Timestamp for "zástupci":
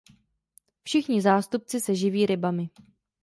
1.21-1.81